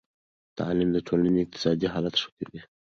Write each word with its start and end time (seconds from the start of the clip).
تعلیم 0.57 0.89
د 0.93 0.97
ټولنې 1.07 1.39
اقتصادي 1.41 1.87
حالت 1.93 2.15
ښه 2.21 2.29
کوي. 2.37 2.61